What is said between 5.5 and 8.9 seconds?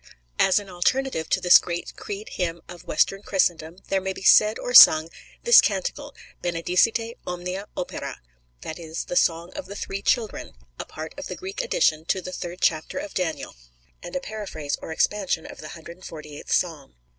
canticle, Benedicite, omnia opera," that